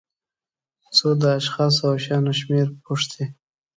څو 0.95 1.07
د 1.21 1.23
اشخاصو 1.39 1.83
او 1.89 1.95
شیانو 2.03 2.33
شمېر 2.41 2.67
پوښتي. 2.85 3.23